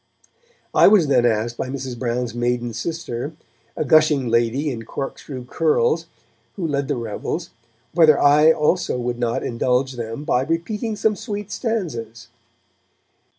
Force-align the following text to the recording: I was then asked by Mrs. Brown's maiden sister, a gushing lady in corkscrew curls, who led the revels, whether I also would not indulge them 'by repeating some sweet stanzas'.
I 0.73 0.87
was 0.87 1.05
then 1.09 1.27
asked 1.27 1.57
by 1.57 1.69
Mrs. 1.69 1.95
Brown's 1.95 2.33
maiden 2.33 2.73
sister, 2.73 3.33
a 3.77 3.85
gushing 3.85 4.29
lady 4.29 4.71
in 4.71 4.81
corkscrew 4.83 5.45
curls, 5.45 6.07
who 6.55 6.65
led 6.65 6.87
the 6.87 6.95
revels, 6.97 7.51
whether 7.93 8.19
I 8.19 8.51
also 8.51 8.97
would 8.97 9.19
not 9.19 9.43
indulge 9.43 9.91
them 9.93 10.23
'by 10.23 10.41
repeating 10.41 10.95
some 10.95 11.15
sweet 11.15 11.51
stanzas'. 11.51 12.29